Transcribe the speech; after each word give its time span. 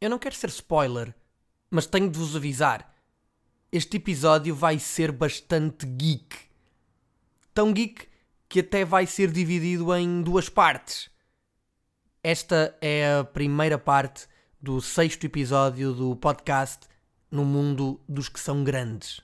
Eu 0.00 0.08
não 0.08 0.18
quero 0.18 0.34
ser 0.34 0.48
spoiler, 0.48 1.14
mas 1.70 1.84
tenho 1.84 2.08
de 2.08 2.18
vos 2.18 2.34
avisar. 2.34 2.90
Este 3.70 3.98
episódio 3.98 4.54
vai 4.54 4.78
ser 4.78 5.12
bastante 5.12 5.84
geek. 5.84 6.38
Tão 7.52 7.70
geek 7.70 8.08
que 8.48 8.60
até 8.60 8.82
vai 8.82 9.06
ser 9.06 9.30
dividido 9.30 9.94
em 9.94 10.22
duas 10.22 10.48
partes. 10.48 11.10
Esta 12.22 12.74
é 12.80 13.18
a 13.18 13.24
primeira 13.24 13.76
parte 13.76 14.26
do 14.58 14.80
sexto 14.80 15.24
episódio 15.24 15.92
do 15.92 16.16
podcast 16.16 16.86
No 17.30 17.44
Mundo 17.44 18.00
dos 18.08 18.30
que 18.30 18.40
são 18.40 18.64
grandes. 18.64 19.20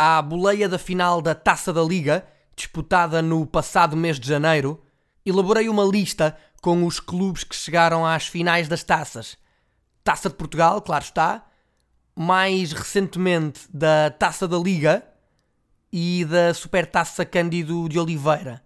À 0.00 0.22
boleia 0.22 0.68
da 0.68 0.78
final 0.78 1.20
da 1.20 1.34
Taça 1.34 1.72
da 1.72 1.82
Liga, 1.82 2.24
disputada 2.54 3.20
no 3.20 3.44
passado 3.44 3.96
mês 3.96 4.20
de 4.20 4.28
janeiro, 4.28 4.80
elaborei 5.26 5.68
uma 5.68 5.82
lista 5.82 6.38
com 6.62 6.86
os 6.86 7.00
clubes 7.00 7.42
que 7.42 7.56
chegaram 7.56 8.06
às 8.06 8.28
finais 8.28 8.68
das 8.68 8.84
taças. 8.84 9.36
Taça 10.04 10.28
de 10.28 10.36
Portugal, 10.36 10.80
claro 10.80 11.02
está, 11.02 11.44
mais 12.14 12.70
recentemente 12.70 13.62
da 13.74 14.08
Taça 14.08 14.46
da 14.46 14.56
Liga 14.56 15.04
e 15.92 16.24
da 16.26 16.54
Supertaça 16.54 17.24
Cândido 17.24 17.88
de 17.88 17.98
Oliveira. 17.98 18.62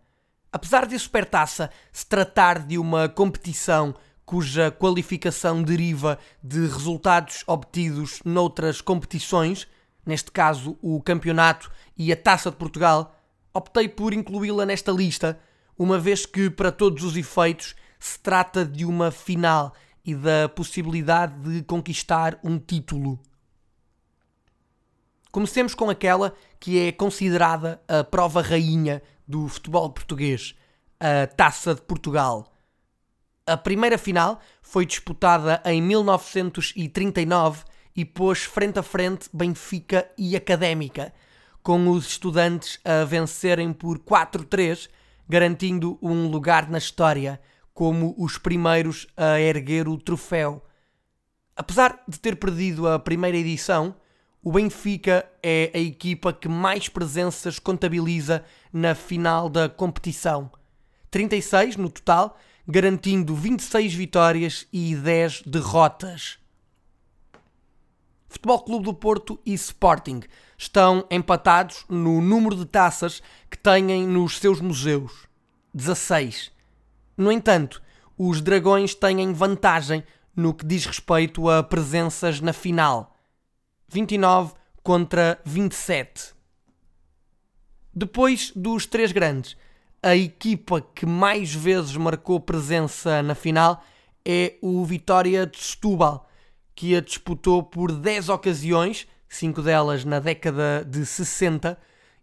Apesar 0.52 0.84
de 0.84 0.96
a 0.96 0.98
Supertaça 0.98 1.70
se 1.90 2.04
tratar 2.04 2.58
de 2.58 2.76
uma 2.76 3.08
competição 3.08 3.94
cuja 4.26 4.70
qualificação 4.70 5.62
deriva 5.62 6.18
de 6.44 6.60
resultados 6.60 7.42
obtidos 7.46 8.20
noutras 8.22 8.82
competições, 8.82 9.66
neste 10.04 10.30
caso 10.30 10.76
o 10.82 11.00
Campeonato 11.02 11.70
e 11.96 12.12
a 12.12 12.16
Taça 12.16 12.50
de 12.50 12.56
Portugal, 12.56 13.14
optei 13.52 13.88
por 13.88 14.12
incluí-la 14.12 14.66
nesta 14.66 14.92
lista, 14.92 15.38
uma 15.78 15.98
vez 15.98 16.26
que, 16.26 16.50
para 16.50 16.72
todos 16.72 17.04
os 17.04 17.16
efeitos, 17.16 17.74
se 17.98 18.18
trata 18.18 18.64
de 18.64 18.84
uma 18.84 19.10
final 19.10 19.74
e 20.04 20.14
da 20.14 20.48
possibilidade 20.48 21.34
de 21.40 21.62
conquistar 21.62 22.38
um 22.42 22.58
título. 22.58 23.20
Comecemos 25.30 25.74
com 25.74 25.88
aquela 25.88 26.34
que 26.60 26.78
é 26.78 26.92
considerada 26.92 27.80
a 27.88 28.04
prova 28.04 28.42
rainha 28.42 29.02
do 29.26 29.48
futebol 29.48 29.88
português, 29.90 30.54
a 31.00 31.26
Taça 31.26 31.74
de 31.74 31.82
Portugal. 31.82 32.52
A 33.46 33.56
primeira 33.56 33.96
final 33.96 34.40
foi 34.60 34.84
disputada 34.84 35.62
em 35.64 35.80
1939 35.80 37.64
e 37.94 38.04
pôs 38.04 38.42
frente 38.44 38.78
a 38.78 38.82
frente 38.82 39.28
Benfica 39.32 40.08
e 40.16 40.36
Académica, 40.36 41.12
com 41.62 41.88
os 41.88 42.08
estudantes 42.08 42.80
a 42.84 43.04
vencerem 43.04 43.72
por 43.72 43.98
4-3, 43.98 44.88
garantindo 45.28 45.98
um 46.02 46.26
lugar 46.28 46.68
na 46.68 46.78
história 46.78 47.40
como 47.72 48.14
os 48.18 48.38
primeiros 48.38 49.06
a 49.16 49.40
erguer 49.40 49.88
o 49.88 49.96
troféu. 49.96 50.64
Apesar 51.56 52.02
de 52.08 52.18
ter 52.18 52.36
perdido 52.36 52.88
a 52.88 52.98
primeira 52.98 53.36
edição, 53.36 53.94
o 54.42 54.52
Benfica 54.52 55.24
é 55.42 55.70
a 55.72 55.78
equipa 55.78 56.32
que 56.32 56.48
mais 56.48 56.88
presenças 56.88 57.58
contabiliza 57.58 58.44
na 58.72 58.94
final 58.94 59.48
da 59.48 59.68
competição. 59.68 60.50
36 61.10 61.76
no 61.76 61.88
total, 61.88 62.36
garantindo 62.66 63.34
26 63.34 63.94
vitórias 63.94 64.66
e 64.72 64.96
10 64.96 65.42
derrotas. 65.42 66.41
Futebol 68.32 68.60
Clube 68.60 68.84
do 68.86 68.94
Porto 68.94 69.38
e 69.44 69.52
Sporting 69.52 70.22
estão 70.56 71.04
empatados 71.10 71.84
no 71.86 72.22
número 72.22 72.56
de 72.56 72.64
taças 72.64 73.22
que 73.50 73.58
têm 73.58 74.06
nos 74.06 74.38
seus 74.38 74.58
museus. 74.58 75.28
16. 75.74 76.50
No 77.14 77.30
entanto, 77.30 77.82
os 78.16 78.40
Dragões 78.40 78.94
têm 78.94 79.34
vantagem 79.34 80.02
no 80.34 80.54
que 80.54 80.64
diz 80.64 80.86
respeito 80.86 81.46
a 81.50 81.62
presenças 81.62 82.40
na 82.40 82.54
final. 82.54 83.14
29 83.86 84.54
contra 84.82 85.38
27. 85.44 86.32
Depois 87.94 88.50
dos 88.56 88.86
três 88.86 89.12
grandes, 89.12 89.58
a 90.02 90.16
equipa 90.16 90.80
que 90.80 91.04
mais 91.04 91.54
vezes 91.54 91.94
marcou 91.98 92.40
presença 92.40 93.22
na 93.22 93.34
final 93.34 93.84
é 94.24 94.54
o 94.62 94.82
Vitória 94.86 95.46
de 95.46 95.58
Setúbal, 95.58 96.26
que 96.74 96.96
a 96.96 97.00
disputou 97.00 97.62
por 97.62 97.92
10 97.92 98.28
ocasiões, 98.28 99.06
cinco 99.28 99.62
delas 99.62 100.04
na 100.04 100.18
década 100.20 100.84
de 100.84 101.06
60, 101.06 101.78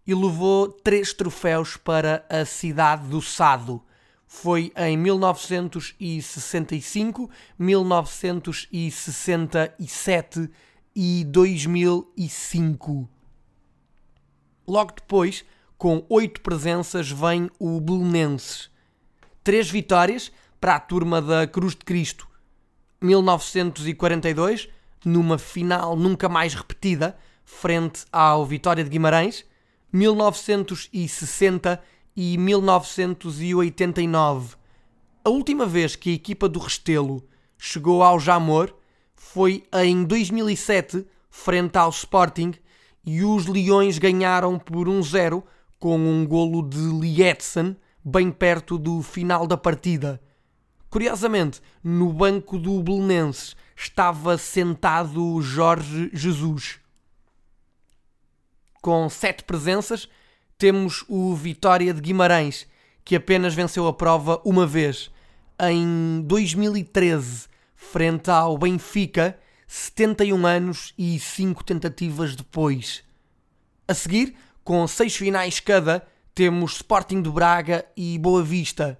e 0.06 0.14
levou 0.14 0.72
três 0.72 1.12
troféus 1.14 1.76
para 1.78 2.24
a 2.30 2.46
cidade 2.46 3.08
do 3.08 3.20
Sado. 3.22 3.82
Foi 4.28 4.72
em 4.76 4.96
1965, 4.96 7.28
1967 7.58 10.52
e 10.96 11.26
2005. 11.26 13.10
Logo 14.68 14.94
depois, 14.94 15.44
com 15.78 16.06
oito 16.10 16.42
presenças, 16.42 17.10
vem 17.10 17.50
o 17.58 17.82
Belenenses. 17.82 18.70
Três 19.44 19.68
vitórias 19.70 20.32
para 20.62 20.76
a 20.76 20.80
turma 20.80 21.22
da 21.22 21.48
Cruz 21.48 21.74
de 21.74 21.86
Cristo, 21.86 22.29
1942, 23.02 24.68
numa 25.06 25.38
final 25.38 25.96
nunca 25.96 26.28
mais 26.28 26.54
repetida, 26.54 27.18
frente 27.46 28.06
ao 28.12 28.46
Vitória 28.46 28.84
de 28.84 28.90
Guimarães, 28.90 29.46
1960 29.92 31.82
e 32.16 32.38
1989. 32.38 34.56
A 35.24 35.30
última 35.30 35.66
vez 35.66 35.96
que 35.96 36.12
a 36.12 36.14
equipa 36.14 36.48
do 36.50 36.60
Restelo 36.60 37.28
chegou 37.58 38.04
ao 38.04 38.20
Jamor 38.20 38.76
foi 39.16 39.64
em 39.74 40.04
2007, 40.04 41.04
frente 41.30 41.78
ao 41.78 41.90
Sporting, 41.90 42.54
e 43.06 43.24
os 43.24 43.46
Leões 43.48 43.98
ganharam 43.98 44.60
por 44.60 44.88
1-0 44.88 45.42
com 45.80 45.98
um 45.98 46.26
golo 46.26 46.62
de 46.62 46.78
Lietzen 46.78 47.78
bem 48.04 48.32
perto 48.32 48.78
do 48.78 49.02
final 49.02 49.48
da 49.48 49.58
partida. 49.58 50.22
Curiosamente, 50.90 51.62
no 51.84 52.12
banco 52.12 52.58
do 52.58 52.82
Belenenses 52.82 53.56
estava 53.76 54.38
sentado 54.40 55.40
Jorge 55.40 56.10
Jesus. 56.12 56.80
Com 58.82 59.08
sete 59.08 59.44
presenças, 59.44 60.10
temos 60.58 61.06
o 61.08 61.36
Vitória 61.36 61.94
de 61.94 62.02
Guimarães, 62.02 62.66
que 63.06 63.16
apenas 63.16 63.54
venceu 63.54 63.86
a 63.88 63.94
prova 63.94 64.42
uma 64.44 64.66
vez, 64.66 65.12
em 65.60 66.24
2013, 66.26 67.48
frente 67.76 68.32
ao 68.32 68.58
Benfica, 68.58 69.38
71 69.68 70.46
anos 70.48 70.94
e 70.98 71.20
5 71.20 71.64
tentativas 71.64 72.36
depois. 72.36 73.04
A 73.88 73.94
seguir, 73.94 74.36
com 74.64 74.88
seis 74.88 75.16
finais 75.16 75.60
cada, 75.60 76.06
temos 76.34 76.78
Sporting 76.78 77.22
de 77.22 77.30
Braga 77.30 77.86
e 77.96 78.18
Boa 78.18 78.42
Vista 78.42 79.00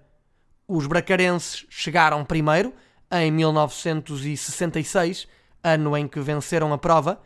os 0.70 0.86
bracarenses 0.86 1.66
chegaram 1.68 2.24
primeiro, 2.24 2.72
em 3.12 3.32
1966, 3.32 5.28
ano 5.64 5.98
em 5.98 6.08
que 6.08 6.20
venceram 6.20 6.72
a 6.72 6.78
prova, 6.78 7.20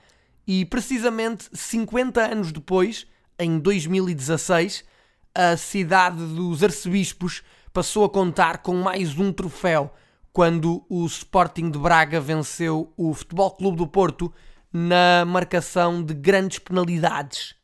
e 0.48 0.64
precisamente 0.64 1.50
50 1.52 2.22
anos 2.22 2.54
depois, 2.54 3.06
em 3.38 3.60
2016, 3.60 4.86
a 5.36 5.58
cidade 5.58 6.26
dos 6.26 6.64
arcebispos 6.64 7.44
passou 7.74 8.06
a 8.06 8.10
contar 8.10 8.60
com 8.60 8.76
mais 8.76 9.20
um 9.20 9.34
troféu 9.34 9.94
quando 10.32 10.86
o 10.88 11.06
Sporting 11.06 11.70
de 11.70 11.78
Braga 11.78 12.22
venceu 12.22 12.94
o 12.96 13.14
Futebol 13.14 13.52
Clube 13.52 13.78
do 13.78 13.88
Porto 13.88 14.34
na 14.72 15.26
marcação 15.26 16.02
de 16.02 16.14
grandes 16.14 16.60
penalidades. 16.60 17.56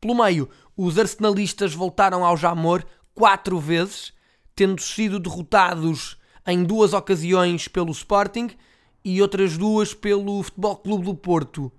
Pelo 0.00 0.14
meio, 0.14 0.48
os 0.76 0.98
arsenalistas 0.98 1.74
voltaram 1.74 2.24
ao 2.24 2.36
Jamor 2.36 2.84
quatro 3.14 3.58
vezes, 3.58 4.12
tendo 4.54 4.80
sido 4.80 5.18
derrotados 5.18 6.16
em 6.46 6.64
duas 6.64 6.92
ocasiões 6.92 7.68
pelo 7.68 7.90
Sporting 7.92 8.50
e 9.04 9.20
outras 9.20 9.56
duas 9.56 9.94
pelo 9.94 10.42
Futebol 10.42 10.76
Clube 10.76 11.04
do 11.04 11.14
Porto. 11.14 11.72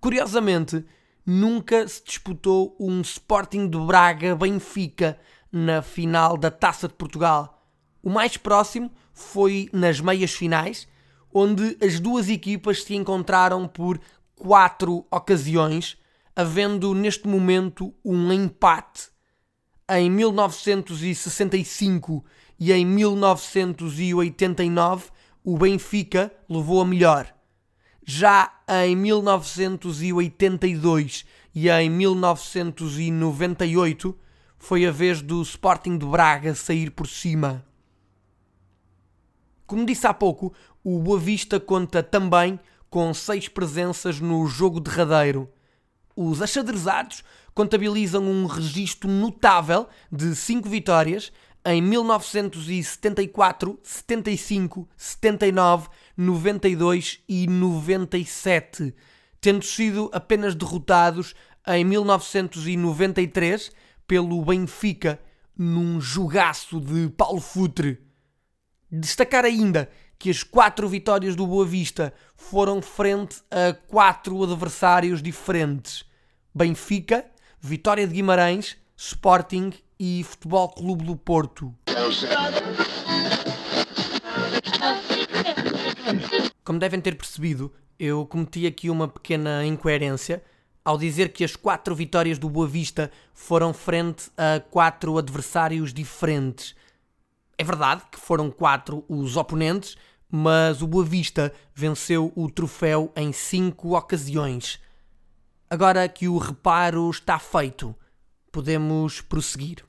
Curiosamente, 0.00 0.84
nunca 1.24 1.86
se 1.88 2.02
disputou 2.04 2.76
um 2.78 3.00
Sporting 3.00 3.68
de 3.68 3.78
Braga-Benfica 3.78 5.18
na 5.50 5.82
final 5.82 6.36
da 6.36 6.50
Taça 6.50 6.88
de 6.88 6.94
Portugal. 6.94 7.66
O 8.02 8.10
mais 8.10 8.36
próximo 8.36 8.90
foi 9.12 9.68
nas 9.72 10.00
meias 10.00 10.32
finais, 10.32 10.86
onde 11.32 11.76
as 11.82 11.98
duas 11.98 12.28
equipas 12.28 12.84
se 12.84 12.94
encontraram 12.94 13.66
por 13.66 14.00
quatro 14.34 15.06
ocasiões, 15.10 15.96
havendo 16.34 16.94
neste 16.94 17.26
momento 17.26 17.94
um 18.04 18.32
empate 18.32 19.15
em 19.88 20.10
1965 20.10 22.24
e 22.58 22.72
em 22.72 22.84
1989 22.84 25.10
o 25.44 25.56
Benfica 25.56 26.32
levou 26.48 26.80
a 26.80 26.86
melhor. 26.86 27.32
Já 28.04 28.52
em 28.68 28.96
1982 28.96 31.24
e 31.54 31.68
em 31.68 31.88
1998 31.88 34.18
foi 34.58 34.84
a 34.86 34.90
vez 34.90 35.22
do 35.22 35.40
Sporting 35.42 35.96
de 35.98 36.06
Braga 36.06 36.52
sair 36.54 36.90
por 36.90 37.06
cima. 37.06 37.64
Como 39.66 39.86
disse 39.86 40.06
há 40.06 40.14
pouco, 40.14 40.54
o 40.82 40.98
Boa 41.00 41.18
Vista 41.18 41.60
conta 41.60 42.02
também 42.02 42.58
com 42.88 43.12
seis 43.12 43.48
presenças 43.48 44.20
no 44.20 44.46
jogo 44.46 44.80
derradeiro. 44.80 45.50
Os 46.14 46.40
achadrezados 46.40 47.24
contabilizam 47.56 48.22
um 48.22 48.44
registro 48.44 49.10
notável 49.10 49.88
de 50.12 50.36
cinco 50.36 50.68
vitórias 50.68 51.32
em 51.64 51.80
1974, 51.80 53.80
75, 53.82 54.86
79, 54.94 55.88
92 56.14 57.20
e 57.26 57.46
97, 57.46 58.94
tendo 59.40 59.64
sido 59.64 60.10
apenas 60.12 60.54
derrotados 60.54 61.34
em 61.66 61.82
1993 61.82 63.72
pelo 64.06 64.44
Benfica 64.44 65.18
num 65.58 65.98
jogaço 65.98 66.78
de 66.78 67.08
Paulo 67.08 67.40
Futre. 67.40 68.02
Destacar 68.92 69.46
ainda 69.46 69.88
que 70.18 70.28
as 70.28 70.42
quatro 70.42 70.86
vitórias 70.90 71.34
do 71.34 71.46
Boa 71.46 71.64
Vista 71.64 72.12
foram 72.36 72.82
frente 72.82 73.40
a 73.50 73.72
quatro 73.72 74.44
adversários 74.44 75.22
diferentes: 75.22 76.04
Benfica, 76.54 77.24
Vitória 77.66 78.06
de 78.06 78.14
Guimarães, 78.14 78.76
Sporting 78.96 79.72
e 79.98 80.22
Futebol 80.22 80.68
Clube 80.68 81.04
do 81.04 81.16
Porto. 81.16 81.74
Como 86.62 86.78
devem 86.78 87.00
ter 87.00 87.16
percebido, 87.16 87.72
eu 87.98 88.24
cometi 88.24 88.68
aqui 88.68 88.88
uma 88.88 89.08
pequena 89.08 89.66
incoerência 89.66 90.44
ao 90.84 90.96
dizer 90.96 91.32
que 91.32 91.42
as 91.42 91.56
quatro 91.56 91.92
vitórias 91.92 92.38
do 92.38 92.48
Boa 92.48 92.68
Vista 92.68 93.10
foram 93.34 93.74
frente 93.74 94.30
a 94.36 94.60
quatro 94.60 95.18
adversários 95.18 95.92
diferentes. 95.92 96.76
É 97.58 97.64
verdade 97.64 98.04
que 98.12 98.20
foram 98.20 98.48
quatro 98.48 99.04
os 99.08 99.36
oponentes, 99.36 99.96
mas 100.30 100.82
o 100.82 100.86
Boa 100.86 101.04
Vista 101.04 101.52
venceu 101.74 102.32
o 102.36 102.48
troféu 102.48 103.12
em 103.16 103.32
cinco 103.32 103.96
ocasiões. 103.96 104.78
Agora 105.68 106.08
que 106.08 106.28
o 106.28 106.38
reparo 106.38 107.10
está 107.10 107.40
feito, 107.40 107.92
podemos 108.52 109.20
prosseguir. 109.20 109.82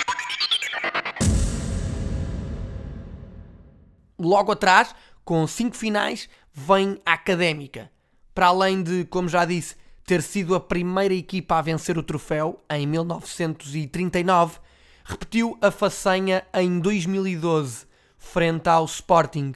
Logo 4.18 4.51
atrás, 4.51 4.95
com 5.24 5.45
cinco 5.45 5.75
finais, 5.77 6.27
vem 6.51 7.00
a 7.06 7.13
Académica. 7.13 7.91
Para 8.33 8.47
além 8.47 8.81
de, 8.81 9.06
como 9.06 9.29
já 9.29 9.45
disse, 9.45 9.75
ter 10.03 10.24
sido 10.24 10.56
a 10.56 10.59
primeira 10.59 11.13
equipa 11.13 11.57
a 11.59 11.62
vencer 11.62 11.95
o 11.95 12.01
troféu 12.01 12.59
em 12.71 12.88
1939, 12.88 14.57
repetiu 15.06 15.59
a 15.62 15.69
façanha 15.69 16.44
em 16.56 16.80
2012, 16.80 17.85
frente 18.18 18.68
ao 18.68 18.85
Sporting. 18.85 19.53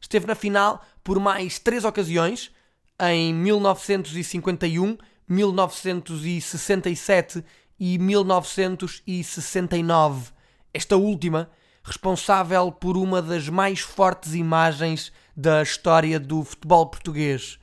Esteve 0.00 0.26
na 0.26 0.34
final 0.34 0.84
por 1.04 1.20
mais 1.20 1.60
três 1.60 1.84
ocasiões, 1.84 2.50
em 2.98 3.32
1951, 3.32 4.98
1967 5.28 7.44
e 7.78 7.98
1969. 7.98 10.30
Esta 10.72 10.96
última 10.96 11.50
responsável 11.82 12.72
por 12.72 12.96
uma 12.96 13.20
das 13.22 13.48
mais 13.48 13.80
fortes 13.80 14.34
imagens 14.34 15.12
da 15.36 15.62
história 15.62 16.18
do 16.18 16.42
futebol 16.42 16.86
português. 16.86 17.58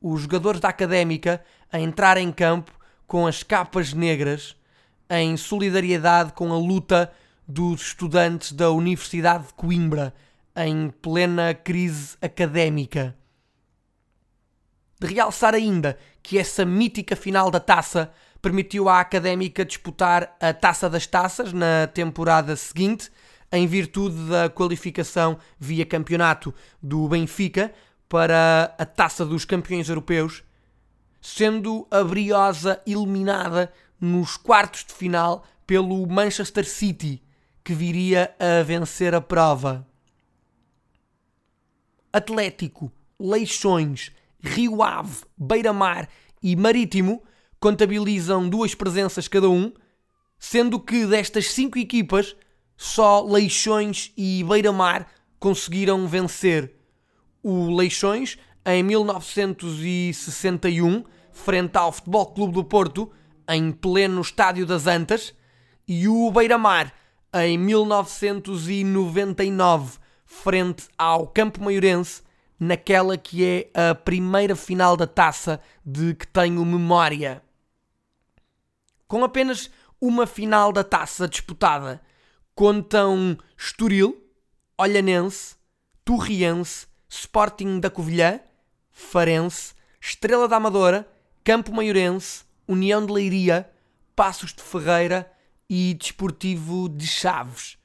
Os 0.00 0.22
jogadores 0.22 0.60
da 0.60 0.68
Académica 0.68 1.44
a 1.72 1.78
entrar 1.78 2.16
em 2.16 2.32
campo 2.32 2.72
com 3.06 3.26
as 3.26 3.42
capas 3.42 3.92
negras 3.92 4.56
em 5.08 5.36
solidariedade 5.36 6.32
com 6.32 6.52
a 6.52 6.58
luta 6.58 7.12
dos 7.46 7.88
estudantes 7.88 8.52
da 8.52 8.70
Universidade 8.70 9.48
de 9.48 9.54
Coimbra 9.54 10.14
em 10.56 10.88
plena 10.88 11.54
crise 11.54 12.16
académica. 12.20 13.16
De 15.00 15.06
realçar 15.06 15.54
ainda 15.54 15.98
que 16.22 16.38
essa 16.38 16.64
mítica 16.64 17.16
final 17.16 17.50
da 17.50 17.60
taça 17.60 18.12
permitiu 18.40 18.88
à 18.88 19.00
Académica 19.00 19.64
disputar 19.64 20.36
a 20.38 20.52
Taça 20.52 20.90
das 20.90 21.06
Taças 21.06 21.52
na 21.52 21.86
temporada 21.86 22.54
seguinte, 22.56 23.10
em 23.50 23.66
virtude 23.66 24.16
da 24.28 24.50
qualificação 24.50 25.38
via 25.58 25.86
campeonato 25.86 26.54
do 26.82 27.08
Benfica 27.08 27.72
para 28.08 28.74
a 28.78 28.84
Taça 28.84 29.24
dos 29.24 29.44
Campeões 29.44 29.88
Europeus, 29.88 30.44
sendo 31.22 31.86
a 31.90 32.04
Briosa 32.04 32.82
eliminada 32.86 33.72
nos 33.98 34.36
quartos 34.36 34.84
de 34.84 34.92
final 34.92 35.46
pelo 35.66 36.06
Manchester 36.06 36.68
City, 36.68 37.22
que 37.64 37.72
viria 37.72 38.34
a 38.38 38.62
vencer 38.62 39.14
a 39.14 39.22
prova. 39.22 39.86
Atlético, 42.12 42.92
Leixões, 43.18 44.12
Rio 44.44 44.82
Ave, 44.82 45.22
Beira-Mar 45.36 46.08
e 46.42 46.54
Marítimo 46.54 47.22
contabilizam 47.58 48.46
duas 48.48 48.74
presenças 48.74 49.26
cada 49.26 49.48
um, 49.48 49.72
sendo 50.38 50.78
que 50.78 51.06
destas 51.06 51.50
cinco 51.52 51.78
equipas 51.78 52.36
só 52.76 53.24
Leixões 53.24 54.12
e 54.16 54.44
Beira-Mar 54.44 55.08
conseguiram 55.38 56.06
vencer. 56.06 56.74
O 57.42 57.74
Leixões 57.74 58.38
em 58.66 58.82
1961, 58.82 61.04
frente 61.32 61.76
ao 61.76 61.92
Futebol 61.92 62.26
Clube 62.26 62.54
do 62.54 62.64
Porto, 62.64 63.10
em 63.48 63.72
pleno 63.72 64.20
Estádio 64.20 64.66
das 64.66 64.86
Antas, 64.86 65.32
e 65.88 66.06
o 66.08 66.30
Beira-Mar 66.30 66.92
em 67.34 67.56
1999, 67.58 69.98
frente 70.24 70.84
ao 70.96 71.26
Campo 71.26 71.62
Maiorense, 71.62 72.22
naquela 72.58 73.16
que 73.16 73.44
é 73.44 73.70
a 73.90 73.94
primeira 73.94 74.54
final 74.54 74.96
da 74.96 75.06
taça 75.06 75.60
de 75.84 76.14
que 76.14 76.26
tenho 76.26 76.64
memória. 76.64 77.42
Com 79.06 79.24
apenas 79.24 79.70
uma 80.00 80.26
final 80.26 80.72
da 80.72 80.84
taça 80.84 81.28
disputada, 81.28 82.00
contam 82.54 83.36
Estoril, 83.56 84.22
Olhanense, 84.78 85.56
Torriense, 86.04 86.86
Sporting 87.08 87.80
da 87.80 87.90
Covilhã, 87.90 88.40
Farense, 88.90 89.74
Estrela 90.00 90.46
da 90.48 90.56
Amadora, 90.56 91.08
Campo 91.42 91.72
Maiorense, 91.72 92.44
União 92.66 93.04
de 93.04 93.12
Leiria, 93.12 93.70
Passos 94.16 94.52
de 94.52 94.62
Ferreira 94.62 95.30
e 95.68 95.94
Desportivo 95.94 96.88
de 96.88 97.06
Chaves. 97.06 97.76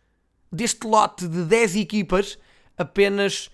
Deste 0.52 0.86
lote 0.86 1.28
de 1.28 1.44
10 1.44 1.76
equipas, 1.78 2.38
apenas 2.78 3.50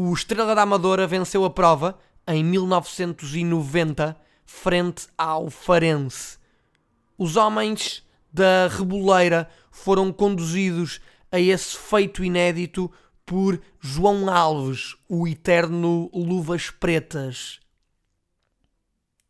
o 0.00 0.14
Estrela 0.14 0.54
da 0.54 0.62
Amadora 0.62 1.08
venceu 1.08 1.44
a 1.44 1.50
prova 1.50 1.98
em 2.24 2.44
1990 2.44 4.16
frente 4.46 5.08
ao 5.18 5.50
Farense. 5.50 6.38
Os 7.18 7.34
homens 7.34 8.06
da 8.32 8.68
Reboleira 8.68 9.50
foram 9.72 10.12
conduzidos 10.12 11.00
a 11.32 11.40
esse 11.40 11.76
feito 11.76 12.22
inédito 12.22 12.88
por 13.26 13.60
João 13.80 14.30
Alves, 14.30 14.94
o 15.08 15.26
eterno 15.26 16.08
Luvas 16.14 16.70
Pretas. 16.70 17.58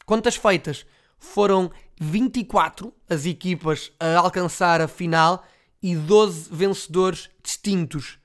Quantas 0.05 0.37
feitas? 0.37 0.85
Foram 1.19 1.71
24 1.99 2.93
as 3.09 3.25
equipas 3.25 3.91
a 3.99 4.19
alcançar 4.19 4.83
a 4.83 4.87
final 4.87 5.47
e 5.83 5.97
12 5.97 6.51
vencedores 6.53 7.31
distintos. 7.43 8.19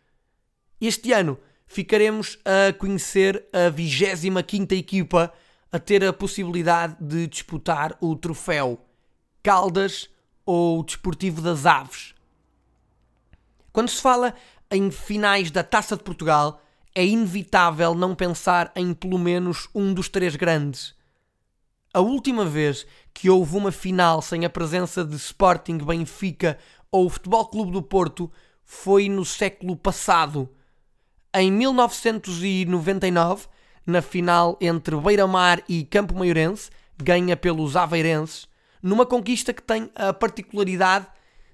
Este 0.82 1.14
ano 1.14 1.40
ficaremos 1.74 2.38
a 2.46 2.72
conhecer 2.74 3.48
a 3.52 3.70
25 3.70 4.74
equipa 4.76 5.34
a 5.72 5.80
ter 5.80 6.04
a 6.06 6.14
possibilidade 6.14 6.96
de 7.02 7.26
disputar 7.26 7.98
o 8.00 8.16
troféu 8.16 8.80
Caldas 9.42 10.08
ou 10.46 10.84
Desportivo 10.84 11.42
das 11.42 11.66
Aves. 11.66 12.14
Quando 13.72 13.90
se 13.90 14.00
fala 14.00 14.36
em 14.70 14.92
finais 14.92 15.50
da 15.50 15.64
Taça 15.64 15.98
de 15.98 16.04
Portugal, 16.04 16.62
é 16.94 17.04
inevitável 17.04 17.96
não 17.96 18.14
pensar 18.14 18.72
em 18.76 18.94
pelo 18.94 19.18
menos 19.18 19.68
um 19.74 19.96
dos 19.96 20.08
três 20.08 20.36
grandes. 20.36 20.94
A 21.92 22.02
última 22.02 22.46
vez 22.46 22.86
que 23.12 23.32
houve 23.32 23.58
uma 23.58 23.72
final 23.72 24.22
sem 24.22 24.46
a 24.46 24.50
presença 24.50 25.04
de 25.04 25.16
Sporting, 25.16 25.80
Benfica 25.80 26.60
ou 26.92 27.10
Futebol 27.10 27.48
Clube 27.48 27.72
do 27.72 27.82
Porto 27.82 28.32
foi 28.64 29.10
no 29.10 29.26
século 29.26 29.76
passado. 29.76 30.48
Em 31.36 31.52
1999, 31.52 33.48
na 33.88 34.04
final 34.04 34.56
entre 34.62 34.96
Beira-Mar 34.96 35.64
e 35.68 35.84
Campo 35.84 36.14
Maiorense, 36.14 36.70
ganha 36.96 37.36
pelos 37.36 37.76
aveirenses, 37.76 38.48
numa 38.84 39.04
conquista 39.04 39.52
que 39.52 39.64
tem 39.64 39.90
a 39.96 40.14
particularidade 40.14 41.08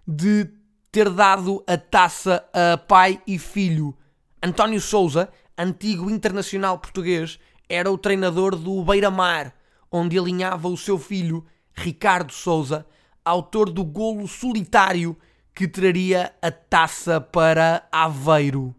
de 0.05 0.49
ter 0.91 1.09
dado 1.09 1.63
a 1.65 1.77
taça 1.77 2.43
a 2.51 2.77
pai 2.77 3.21
e 3.25 3.39
filho. 3.39 3.95
António 4.43 4.81
Souza, 4.81 5.29
antigo 5.57 6.09
internacional 6.09 6.77
português, 6.77 7.39
era 7.69 7.89
o 7.89 7.97
treinador 7.97 8.57
do 8.57 8.83
Beira-Mar, 8.83 9.53
onde 9.89 10.19
alinhava 10.19 10.67
o 10.67 10.75
seu 10.75 10.99
filho, 10.99 11.45
Ricardo 11.73 12.33
Souza, 12.33 12.85
autor 13.23 13.69
do 13.69 13.85
golo 13.85 14.27
solitário 14.27 15.15
que 15.55 15.69
traria 15.69 16.33
a 16.41 16.51
taça 16.51 17.21
para 17.21 17.87
Aveiro. 17.89 18.75